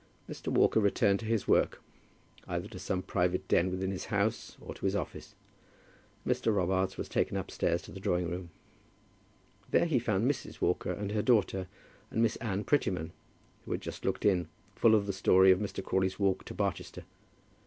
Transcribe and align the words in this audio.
Mr. 0.27 0.47
Walker 0.47 0.79
returned 0.79 1.19
to 1.19 1.27
his 1.27 1.47
work, 1.47 1.79
either 2.47 2.67
to 2.67 2.79
some 2.79 3.03
private 3.03 3.47
den 3.47 3.69
within 3.69 3.91
his 3.91 4.05
house, 4.05 4.57
or 4.59 4.73
to 4.73 4.85
his 4.87 4.95
office, 4.95 5.35
and 6.25 6.33
Mr. 6.33 6.51
Robarts 6.51 6.97
was 6.97 7.07
taken 7.07 7.37
upstairs 7.37 7.83
to 7.83 7.91
the 7.91 7.99
drawing 7.99 8.27
room. 8.27 8.49
There 9.69 9.85
he 9.85 9.99
found 9.99 10.27
Mrs. 10.27 10.59
Walker 10.59 10.91
and 10.91 11.11
her 11.11 11.21
daughter, 11.21 11.67
and 12.09 12.19
Miss 12.23 12.35
Anne 12.37 12.63
Prettyman, 12.63 13.11
who 13.65 13.73
had 13.73 13.81
just 13.81 14.03
looked 14.03 14.25
in, 14.25 14.47
full 14.75 14.95
of 14.95 15.05
the 15.05 15.13
story 15.13 15.51
of 15.51 15.59
Mr. 15.59 15.83
Crawley's 15.83 16.17
walk 16.17 16.45
to 16.45 16.55
Barchester. 16.55 17.03